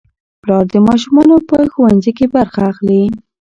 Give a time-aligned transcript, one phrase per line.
[0.41, 3.01] پلار د ماشومانو په ښوونځي کې برخه اخلي